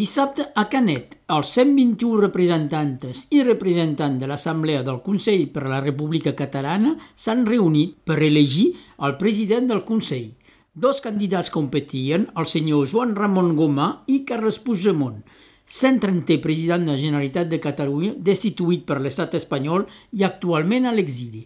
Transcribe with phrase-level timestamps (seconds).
[0.00, 5.80] Dissabte a Canet, els 121 representantes i representants de l'Assemblea del Consell per a la
[5.84, 8.70] República Catalana s'han reunit per elegir
[9.04, 10.30] el president del Consell.
[10.72, 15.20] Dos candidats competien, el senyor Joan Ramon Gomà i Carles Puigdemont,
[15.68, 19.84] 130 president de la Generalitat de Catalunya destituït per l'estat espanyol
[20.16, 21.44] i actualment a l'exili.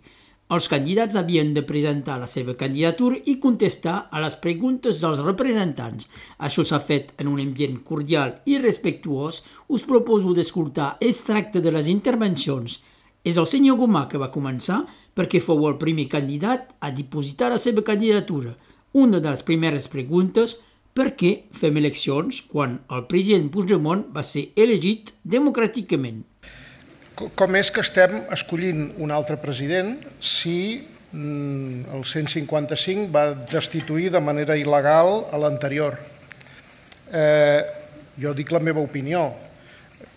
[0.52, 6.04] Els candidats havien de presentar la seva candidatura i contestar a les preguntes dels representants.
[6.36, 9.41] Això s'ha fet en un ambient cordial i respectuós.
[9.72, 12.77] Us proposo d'escoltar extracte de les intervencions.
[13.24, 14.83] És el senyor Gomà que va començar
[15.16, 18.52] perquè fou el primer candidat a dipositar la seva candidatura.
[18.92, 20.58] Una de les primeres preguntes
[20.92, 26.20] per què fem eleccions quan el president Puigdemont va ser elegit democràticament?
[27.14, 30.82] Com és que estem escollint un altre president si
[31.14, 35.95] mm, el 155 va destituir de manera il·legal a l'anterior?
[37.14, 37.60] Eh,
[38.19, 39.28] jo dic la meva opinió.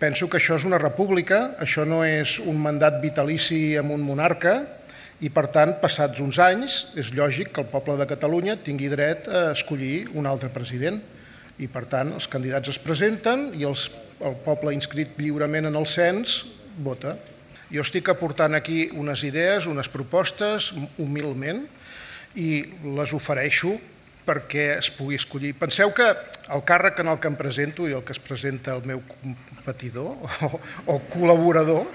[0.01, 4.57] Penso que això és una república, això no és un mandat vitalici amb un monarca
[5.21, 9.29] i, per tant, passats uns anys, és lògic que el poble de Catalunya tingui dret
[9.29, 10.97] a escollir un altre president.
[11.61, 15.85] I, per tant, els candidats es presenten i els, el poble inscrit lliurement en el
[15.85, 16.41] cens
[16.77, 17.17] vota.
[17.73, 21.65] Jo estic aportant aquí unes idees, unes propostes, humilment,
[22.37, 22.63] i
[22.95, 23.75] les ofereixo
[24.27, 25.53] perquè es pugui escollir.
[25.57, 26.07] Penseu que
[26.53, 30.15] el càrrec en el que em presento i el que es presenta el meu competidor
[30.47, 30.59] o,
[30.93, 31.87] o col·laborador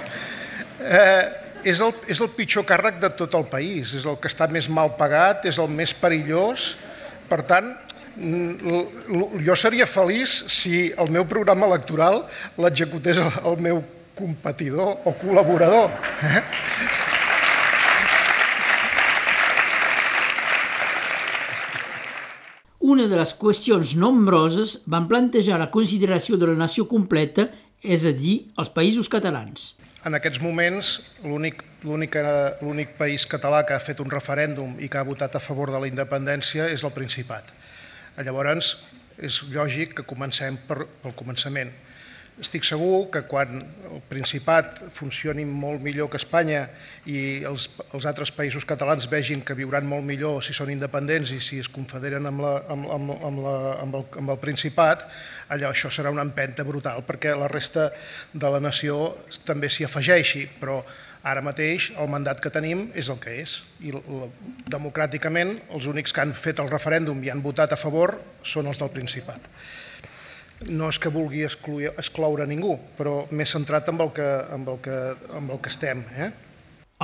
[1.00, 1.24] eh,
[1.64, 4.68] és, el, és el pitjor càrrec de tot el país, és el que està més
[4.68, 6.74] mal pagat, és el més perillós.
[7.26, 7.72] Per tant,
[9.44, 12.22] jo seria feliç si el meu programa electoral
[12.56, 13.82] l'executés el meu
[14.16, 15.92] competidor o col·laborador.
[16.24, 16.42] Eh?
[22.86, 27.48] Una de les qüestions nombroses van plantejar la consideració de la nació completa,
[27.82, 29.74] és a dir, els països catalans.
[30.06, 30.92] En aquests moments,
[31.26, 35.80] l'únic país català que ha fet un referèndum i que ha votat a favor de
[35.82, 37.50] la independència és el Principat.
[38.22, 38.76] Llavors,
[39.18, 41.72] és lògic que comencem per, pel començament.
[42.36, 46.66] Estic segur que quan el Principat funcioni molt millor que Espanya
[47.08, 47.64] i els,
[47.96, 51.70] els altres països catalans vegin que viuran molt millor si són independents i si es
[51.72, 53.54] confederen amb, la, amb, amb, amb, la,
[53.86, 55.06] amb, el, amb el Principat,
[55.48, 57.88] allò això serà una empenta brutal perquè la resta
[58.34, 59.14] de la nació
[59.48, 60.82] també s'hi afegeixi, però
[61.24, 63.56] ara mateix el mandat que tenim és el que és.
[63.80, 63.96] I
[64.76, 68.84] democràticament els únics que han fet el referèndum i han votat a favor són els
[68.84, 69.48] del Principat
[70.64, 74.80] no és que vulgui excluir, excloure ningú, però més centrat amb el que, amb el
[74.82, 74.98] que,
[75.36, 76.02] amb el que estem.
[76.16, 76.30] Eh?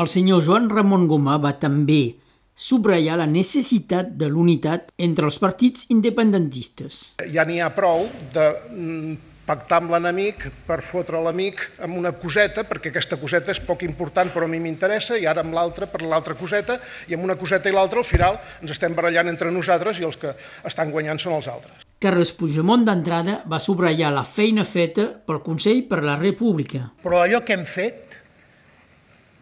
[0.00, 2.14] El senyor Joan Ramon Gomà va també
[2.56, 7.02] subratllar la necessitat de l'unitat entre els partits independentistes.
[7.32, 9.14] Ja n'hi ha prou de mm,
[9.48, 14.32] pactar amb l'enemic per fotre l'amic amb una coseta, perquè aquesta coseta és poc important
[14.32, 17.68] però a mi m'interessa, i ara amb l'altra per l'altra coseta, i amb una coseta
[17.68, 20.36] i l'altra al final ens estem barallant entre nosaltres i els que
[20.68, 21.91] estan guanyant són els altres.
[22.02, 26.88] Carles Puigdemont d'entrada va subratllar la feina feta pel Consell per la República.
[26.98, 28.16] Però allò que hem fet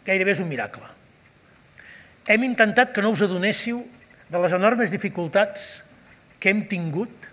[0.05, 0.85] gairebé és un miracle.
[2.29, 3.81] Hem intentat que no us adonéssiu
[4.29, 5.87] de les enormes dificultats
[6.37, 7.31] que hem tingut,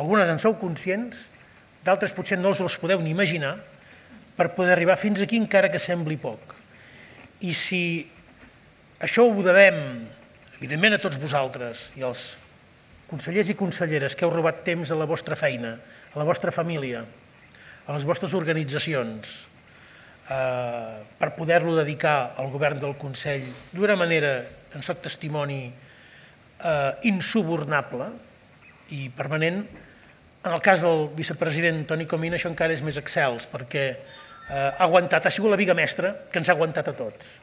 [0.00, 1.26] algunes en sou conscients,
[1.84, 3.58] d'altres potser no us les podeu ni imaginar,
[4.32, 6.56] per poder arribar fins aquí encara que sembli poc.
[7.44, 7.84] I si
[9.04, 10.06] això ho devem,
[10.56, 12.30] evidentment, a tots vosaltres i als
[13.08, 15.74] consellers i conselleres que heu robat temps a la vostra feina,
[16.12, 17.02] a la vostra família,
[17.88, 19.48] a les vostres organitzacions,
[20.28, 24.42] eh, per poder-lo dedicar al govern del Consell d'una manera,
[24.74, 28.10] en soc testimoni, eh, insubornable
[28.92, 29.64] i permanent.
[30.44, 33.98] En el cas del vicepresident Toni Comín això encara és més excels, perquè eh,
[34.52, 37.38] ha aguantat, ha sigut la viga mestra que ens ha aguantat a tots.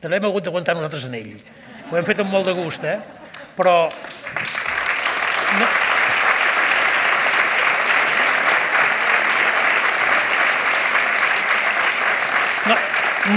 [0.00, 1.34] També hem hagut d'aguantar nosaltres en ell.
[1.90, 2.98] Ho hem fet amb molt de gust, eh?
[3.56, 3.90] però
[5.58, 5.66] no,
[12.68, 12.76] no,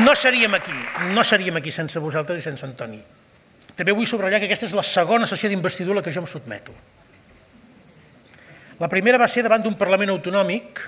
[0.06, 0.78] no seríem aquí,
[1.14, 3.02] no seríem aquí sense vosaltres i sense Antoni.
[3.74, 6.76] També vull subratllar que aquesta és la segona sessió d'investidura que jo em sotmeto.
[8.80, 10.82] La primera va ser davant d'un Parlament autonòmic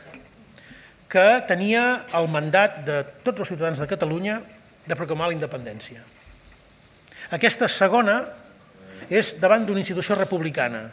[1.10, 4.42] que tenia el mandat de tots els ciutadans de Catalunya
[4.86, 6.02] de proclamar la independència.
[7.34, 8.20] Aquesta segona
[9.10, 10.90] és davant d'una institució republicana,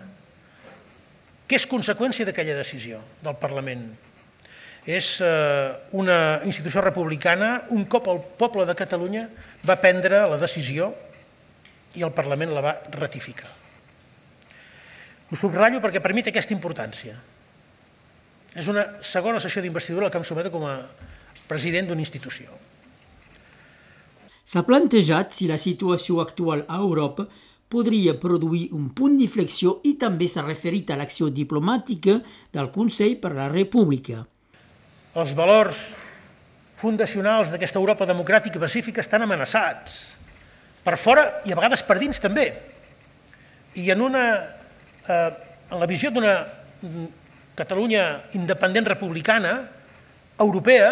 [1.49, 3.87] què és conseqüència d'aquella decisió del Parlament?
[4.83, 9.29] És eh, una institució republicana, un cop el poble de Catalunya
[9.67, 10.91] va prendre la decisió
[11.95, 13.51] i el Parlament la va ratificar.
[15.33, 17.15] Ho subratllo perquè per mi té aquesta importància.
[18.53, 20.77] És una segona sessió d'investidura que em someto com a
[21.49, 22.53] president d'una institució.
[24.45, 27.25] S'ha plantejat si la situació actual a Europa
[27.73, 32.19] podria produir un punt d'inflexió i també s'ha referit a l'acció diplomàtica
[32.53, 34.21] del Consell per la República.
[35.17, 35.83] Els valors
[36.77, 40.19] fundacionals d'aquesta Europa democràtica i pacífica estan amenaçats,
[40.83, 42.51] per fora i a vegades per dins també.
[43.79, 44.25] I en, una,
[45.07, 45.31] eh,
[45.71, 46.35] en la visió d'una
[47.53, 49.53] Catalunya independent republicana,
[50.41, 50.89] europea,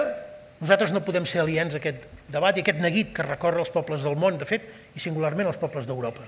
[0.61, 4.05] nosaltres no podem ser aliens a aquest debat i aquest neguit que recorre els pobles
[4.05, 6.27] del món, de fet, i singularment els pobles d'Europa.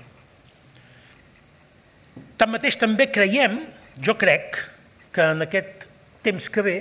[2.43, 3.53] Tanmateix també creiem,
[4.03, 4.57] jo crec,
[5.15, 5.85] que en aquest
[6.25, 6.73] temps que ve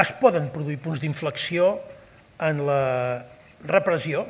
[0.00, 1.74] es poden produir punts d'inflexió
[2.46, 2.78] en la
[3.68, 4.22] repressió.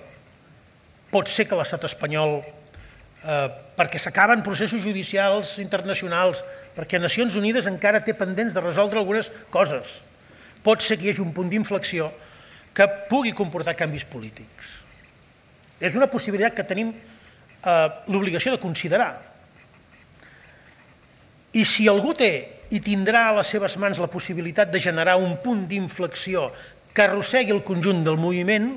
[1.14, 3.46] Pot ser que l'estat espanyol, eh,
[3.78, 6.42] perquè s'acaben processos judicials internacionals,
[6.74, 10.00] perquè Nacions Unides encara té pendents de resoldre algunes coses.
[10.66, 12.10] Pot ser que hi hagi un punt d'inflexió
[12.74, 14.80] que pugui comportar canvis polítics.
[15.78, 19.30] És una possibilitat que tenim eh, l'obligació de considerar.
[21.52, 22.32] I si algú té
[22.70, 26.50] i tindrà a les seves mans la possibilitat de generar un punt d'inflexió
[26.94, 28.73] que arrossegui el conjunt del moviment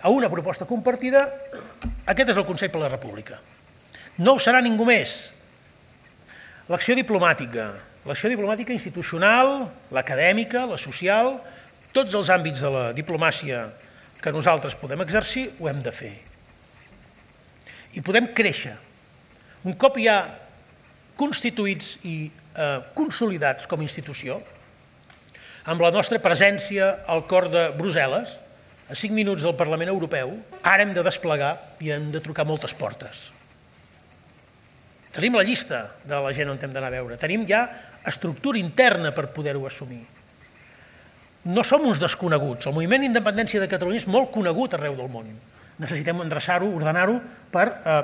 [0.00, 1.26] a una proposta compartida,
[2.06, 3.40] aquest és el Consell per la República.
[4.22, 5.30] No ho serà ningú més.
[6.70, 7.66] L'acció diplomàtica,
[8.06, 11.38] l'acció diplomàtica institucional, l'acadèmica, la social,
[11.92, 13.66] tots els àmbits de la diplomàcia
[14.22, 16.12] que nosaltres podem exercir, ho hem de fer.
[17.98, 18.76] I podem créixer.
[19.66, 20.20] Un cop hi ha
[21.20, 24.40] constituïts i eh, consolidats com a institució,
[25.68, 28.38] amb la nostra presència al cor de Brussel·les,
[28.90, 30.32] a 5 minuts del Parlament Europeu,
[30.66, 31.52] ara hem de desplegar
[31.84, 33.28] i hem de trucar moltes portes.
[35.14, 37.64] Tenim la llista de la gent on hem d'anar a veure, tenim ja
[38.06, 40.02] estructura interna per poder-ho assumir.
[41.50, 45.28] No som uns desconeguts, el moviment d'independència de Catalunya és molt conegut arreu del món.
[45.80, 47.18] Necessitem endreçar-ho, ordenar-ho
[47.52, 48.02] per, eh,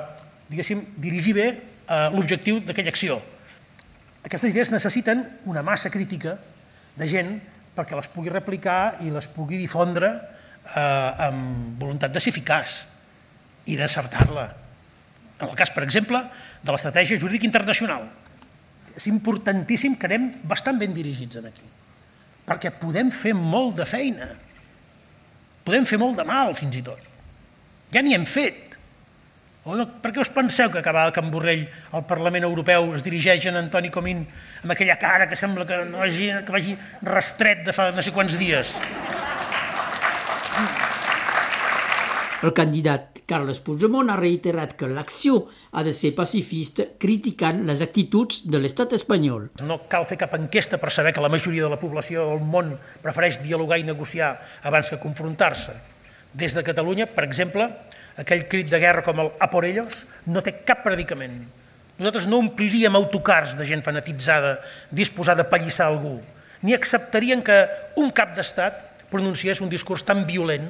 [0.49, 1.47] diguéssim, dirigir bé
[1.87, 3.19] eh, l'objectiu d'aquella acció.
[4.27, 6.35] Aquestes idees necessiten una massa crítica
[6.97, 7.37] de gent
[7.77, 12.81] perquè les pugui replicar i les pugui difondre eh, amb voluntat de ser eficaç
[13.67, 14.47] i d'acertar-la.
[15.37, 16.23] En el cas, per exemple,
[16.63, 18.07] de l'estratègia jurídica internacional.
[18.97, 21.67] És importantíssim que anem bastant ben dirigits en aquí,
[22.47, 24.31] perquè podem fer molt de feina,
[25.67, 27.03] podem fer molt de mal, fins i tot.
[27.93, 28.66] Ja n'hi hem fet.
[29.67, 31.65] Per què us penseu que acabar el Can Borrell
[31.97, 34.21] al Parlament Europeu es dirigeix en Antoni Comín
[34.61, 38.13] amb aquella cara que sembla que, no hagi, que vagi rastret de fa no sé
[38.15, 38.77] quants dies?
[42.47, 48.45] El candidat Carles Puigdemont ha reiterat que l'acció ha de ser pacifista criticant les actituds
[48.47, 49.49] de l'estat espanyol.
[49.67, 52.71] No cal fer cap enquesta per saber que la majoria de la població del món
[53.03, 54.31] prefereix dialogar i negociar
[54.63, 55.75] abans que confrontar-se.
[56.31, 57.67] Des de Catalunya, per exemple,
[58.17, 61.45] aquell crit de guerra com el a por ellos no té cap predicament.
[61.97, 64.57] Nosaltres no ompliríem autocars de gent fanatitzada
[64.93, 66.19] disposada a pallissar algú,
[66.61, 67.55] ni acceptarien que
[67.97, 70.67] un cap d'estat pronunciés un discurs tan violent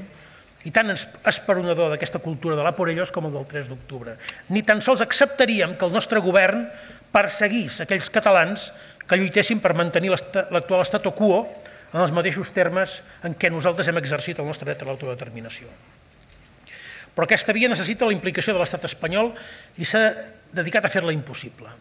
[0.67, 4.17] i tan esperonador d'aquesta cultura de la por ellos com el del 3 d'octubre.
[4.51, 6.67] Ni tan sols acceptaríem que el nostre govern
[7.11, 8.71] perseguís aquells catalans
[9.07, 11.45] que lluitessin per mantenir l'actual estat quo
[11.93, 15.71] en els mateixos termes en què nosaltres hem exercit el nostre dret a l'autodeterminació.
[17.17, 19.31] Però aquesta via necessita la implicació de l'estat espanyol
[19.81, 20.03] i s'ha
[20.53, 21.71] dedicat a fer-la impossible.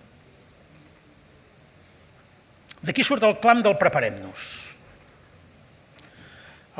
[2.81, 4.47] D'aquí surt el clam del preparem-nos.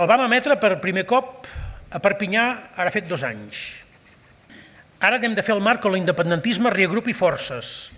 [0.01, 1.45] El vam emetre per primer cop
[1.93, 2.47] a Perpinyà
[2.81, 3.61] ara fet dos anys.
[5.05, 7.91] Ara hem de fer el marc on l'independentisme reagrupi forces,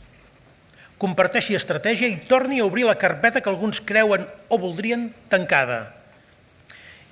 [0.98, 5.84] comparteixi estratègia i torni a obrir la carpeta que alguns creuen o voldrien tancada.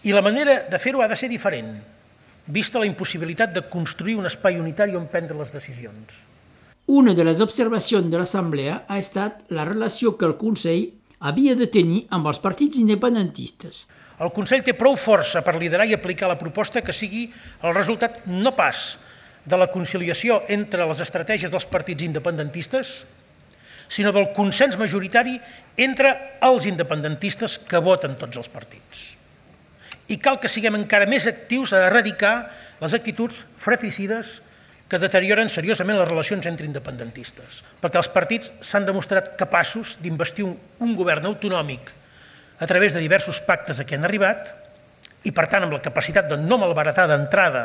[0.02, 1.76] I la manera de fer-ho ha de ser diferent,
[2.46, 6.22] vista la impossibilitat de construir un espai unitari on prendre les decisions.
[6.86, 11.66] Una de les observacions de l'Assemblea ha estat la relació que el Consell havia de
[11.66, 13.86] tenir amb els partits independentistes.
[14.22, 17.26] El Consell té prou força per liderar i aplicar la proposta que sigui
[17.62, 18.94] el resultat no pas
[19.44, 23.04] de la conciliació entre les estratègies dels partits independentistes,
[23.88, 25.36] sinó del consens majoritari
[25.76, 29.14] entre els independentistes que voten tots els partits.
[30.08, 34.40] I cal que siguem encara més actius a erradicar les actituds fratricides
[34.86, 40.92] que deterioren seriosament les relacions entre independentistes, perquè els partits s'han demostrat capaços d'investir un,
[40.94, 41.90] govern autonòmic
[42.62, 44.52] a través de diversos pactes a què han arribat
[45.26, 47.64] i, per tant, amb la capacitat de no malbaratar d'entrada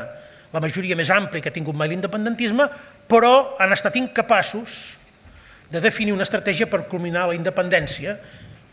[0.51, 2.65] la majoria més àmplia que ha tingut mai l'independentisme,
[3.07, 4.98] però han estat incapaços
[5.71, 8.17] de definir una estratègia per culminar la independència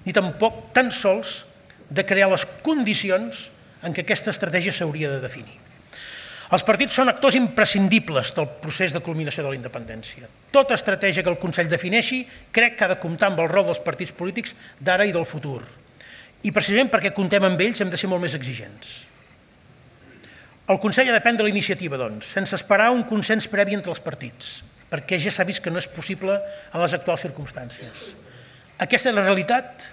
[0.07, 1.45] ni tampoc tan sols
[1.89, 3.51] de crear les condicions
[3.83, 5.57] en què aquesta estratègia s'hauria de definir.
[6.49, 10.31] Els partits són actors imprescindibles del procés de culminació de la independència.
[10.55, 12.23] Tota estratègia que el Consell defineixi
[12.57, 15.61] crec que ha de comptar amb el rol dels partits polítics d'ara i del futur.
[16.41, 18.95] I precisament perquè contem amb ells hem de ser molt més exigents.
[20.73, 24.63] El Consell ha de prendre l'iniciativa, doncs, sense esperar un consens previ entre els partits,
[24.89, 28.09] perquè ja s'ha vist que no és possible en les actuals circumstàncies.
[28.81, 29.85] Aquesta és la realitat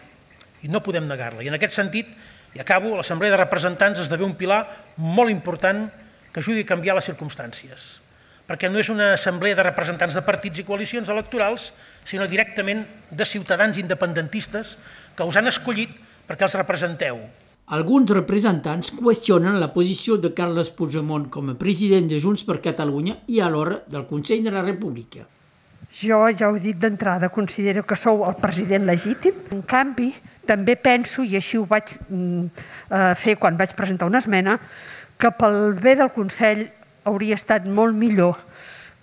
[0.63, 1.44] i no podem negar-la.
[1.44, 2.12] I en aquest sentit,
[2.56, 4.64] i acabo, l'Assemblea de Representants esdevé un pilar
[4.96, 5.90] molt important
[6.32, 7.88] que ajudi a canviar les circumstàncies,
[8.48, 11.74] perquè no és una assemblea de representants de partits i coalicions electorals,
[12.08, 14.78] sinó directament de ciutadans independentistes
[15.16, 15.92] que us han escollit
[16.28, 17.20] perquè els representeu.
[17.76, 23.18] Alguns representants qüestionen la posició de Carles Puigdemont com a president de Junts per Catalunya
[23.28, 25.26] i alhora del Consell de la República.
[25.96, 29.38] Jo ja ho he dit d'entrada, considero que sou el president legítim.
[29.56, 30.10] En canvi,
[30.48, 34.58] també penso, i així ho vaig mm, eh, fer quan vaig presentar una esmena,
[35.16, 36.66] que pel bé del Consell
[37.08, 38.42] hauria estat molt millor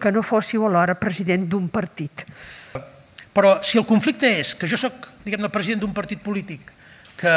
[0.03, 2.27] que no fóssiu alhora president d'un partit.
[3.33, 6.75] Però si el conflicte és que jo sóc, diguem-ne, president d'un partit polític
[7.17, 7.35] que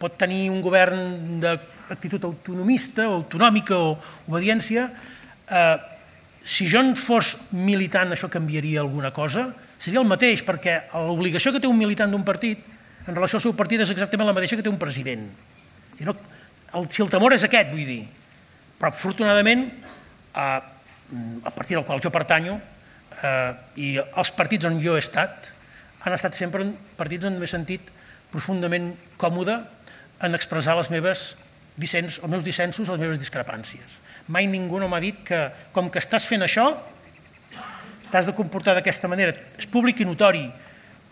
[0.00, 3.92] pot tenir un govern d'actitud autonomista o autonòmica o
[4.26, 4.88] obediència,
[5.46, 5.76] eh,
[6.44, 9.50] si jo en fos militant això canviaria alguna cosa?
[9.80, 12.60] Seria el mateix, perquè l'obligació que té un militant d'un partit
[13.06, 15.24] en relació al seu partit és exactament la mateixa que té un president.
[15.96, 16.14] Si, no,
[16.76, 18.02] el, si el temor és aquest, vull dir.
[18.80, 20.60] Però, afortunadament, eh,
[21.44, 22.58] a partir del qual jo pertanyo,
[23.22, 25.50] eh, i els partits on jo he estat,
[26.04, 26.64] han estat sempre
[26.96, 27.90] partits on m'he sentit
[28.30, 29.58] profundament còmode
[30.24, 31.34] en expressar les meves
[31.80, 33.98] dissens, els meus dissensos, les meves discrepàncies.
[34.30, 35.38] Mai ningú no m'ha dit que,
[35.74, 36.68] com que estàs fent això,
[38.10, 39.34] t'has de comportar d'aquesta manera.
[39.58, 40.44] És públic i notori.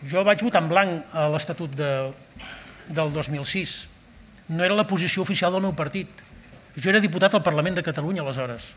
[0.07, 1.91] Jo vaig votar en blanc a l'Estatut de,
[2.87, 3.75] del 2006.
[4.55, 6.23] No era la posició oficial del meu partit.
[6.79, 8.71] Jo era diputat al Parlament de Catalunya aleshores.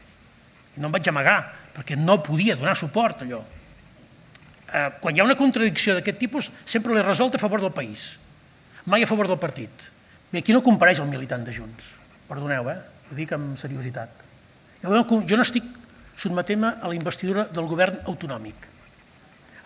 [0.77, 1.39] No em vaig amagar,
[1.77, 3.43] perquè no podia donar suport a allò.
[4.73, 8.15] Eh, quan hi ha una contradicció d'aquest tipus, sempre l'he resolt a favor del país,
[8.89, 9.71] mai a favor del partit.
[10.33, 11.93] Bé, aquí no compareix el militant de Junts.
[12.27, 12.79] Perdoneu, eh?
[13.11, 14.32] Ho dic amb seriositat.
[14.83, 15.67] Jo no estic
[16.19, 18.69] sotmetent-me a la investidura del govern autonòmic,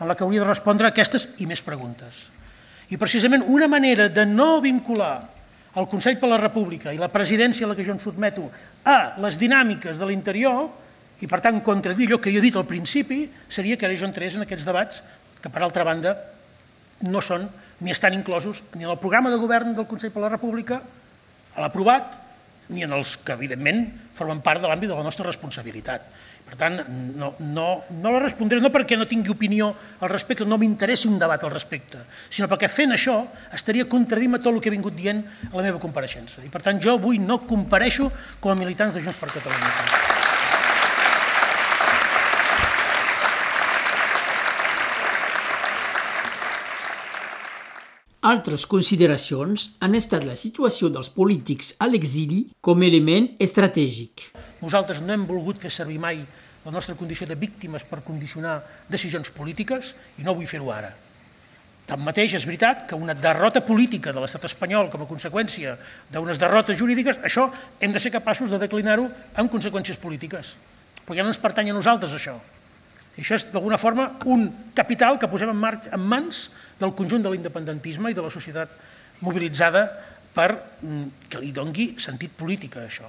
[0.00, 2.26] en la que hauria de respondre aquestes i més preguntes.
[2.92, 5.24] I precisament una manera de no vincular
[5.76, 8.46] el Consell per la República i la presidència a la que jo em sotmeto
[8.84, 10.70] a les dinàmiques de l'interior
[11.20, 14.08] i, per tant, contradir allò que jo he dit al principi, seria que ara jo
[14.08, 15.02] entrés en aquests debats
[15.42, 16.14] que, per altra banda,
[17.04, 17.48] no són
[17.80, 20.80] ni estan inclosos ni en el programa de govern del Consell per la República,
[21.56, 22.16] a l'aprovat,
[22.72, 23.84] ni en els que, evidentment,
[24.16, 26.06] formen part de l'àmbit de la nostra responsabilitat.
[26.46, 26.78] Per tant,
[27.18, 31.18] no, no, no la respondré no perquè no tingui opinió al respecte, no m'interessi un
[31.18, 33.18] debat al respecte, sinó perquè fent això
[33.56, 36.46] estaria contradint tot el que he vingut dient a la meva compareixença.
[36.46, 40.05] I per tant, jo avui no compareixo com a militants de Junts per Catalunya.
[48.26, 54.24] Altres consideracions han estat la situació dels polítics a l'exili com a element estratègic.
[54.58, 56.24] Nosaltres no hem volgut fer servir mai
[56.64, 58.56] la nostra condició de víctimes per condicionar
[58.90, 60.90] decisions polítiques i no vull fer-ho ara.
[61.86, 65.76] Tanmateix, és veritat que una derrota política de l'estat espanyol com a conseqüència
[66.10, 67.46] d'unes derrotes jurídiques, això
[67.78, 69.06] hem de ser capaços de declinar-ho
[69.38, 70.56] amb conseqüències polítiques,
[71.06, 72.40] perquè no ens pertany a nosaltres això.
[73.16, 76.48] I això és d'alguna forma un capital que posem en, mar en mans
[76.80, 78.72] del conjunt de l'independentisme i de la societat
[79.24, 79.86] mobilitzada
[80.36, 83.08] per mm, que li dongui sentit polític a això.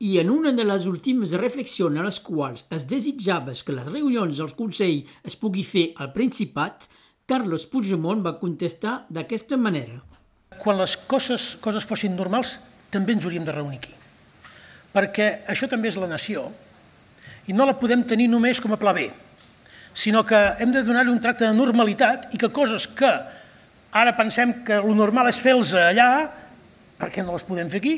[0.00, 4.40] I en una de les últimes reflexions a les quals es desitjava que les reunions
[4.40, 6.88] del Consell es pugui fer al Principat,
[7.28, 10.00] Carlos Puigdemont va contestar d'aquesta manera.
[10.58, 12.58] Quan les coses, coses fossin normals,
[12.90, 13.92] també ens hauríem de reunir aquí.
[14.90, 16.48] Perquè això també és la nació
[17.46, 19.06] i no la podem tenir només com a pla B,
[19.94, 23.10] sinó que hem de donar-li un tracte de normalitat i que coses que
[23.90, 26.30] ara pensem que el normal és fer-los allà,
[27.00, 27.96] per què no les podem fer aquí?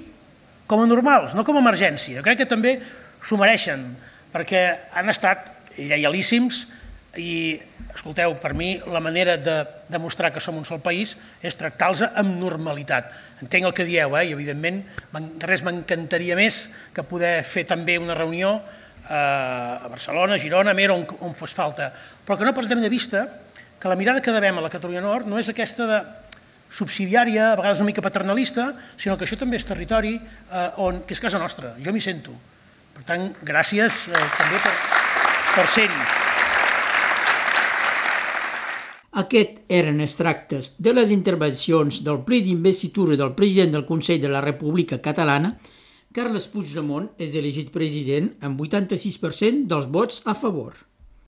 [0.69, 2.23] Com a normals, no com a emergència.
[2.25, 2.79] Crec que també
[3.23, 3.85] s'ho mereixen,
[4.33, 4.63] perquè
[4.97, 6.65] han estat lleialíssims
[7.21, 7.61] i,
[7.93, 9.59] escolteu, per mi la manera de
[9.93, 13.11] demostrar que som un sol país és tractar-los amb normalitat.
[13.45, 14.29] Entenc el que dieu, eh?
[14.31, 14.81] i evidentment
[15.45, 16.65] res m'encantaria més
[16.97, 18.61] que poder fer també una reunió
[19.09, 21.91] a Barcelona, Girona, Mera, on, on fos falta.
[22.27, 23.27] Però que no perdem de vista
[23.81, 26.01] que la mirada que devem a la Catalunya Nord no és aquesta de
[26.73, 31.17] subsidiària, a vegades una mica paternalista, sinó que això també és territori eh, on, que
[31.17, 31.75] és casa nostra.
[31.83, 32.33] Jo m'hi sento.
[32.95, 34.75] Per tant, gràcies eh, també per,
[35.57, 36.05] per ser-hi.
[39.21, 44.31] Aquest eren els tractes de les intervencions del ple d'investitura del president del Consell de
[44.33, 45.53] la República Catalana.
[46.13, 50.75] Carles Puigdemont és elegit president amb 86% dels vots a favor.